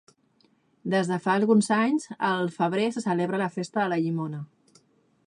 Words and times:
Des 0.93 1.11
de 1.11 1.19
fa 1.25 1.35
alguns 1.41 1.69
anys, 1.77 2.07
al 2.31 2.51
febrer 2.57 2.89
se 2.97 3.05
celebra 3.07 3.43
la 3.45 3.53
Festa 3.59 3.83
de 3.85 3.87
la 3.93 4.01
llimona. 4.07 4.45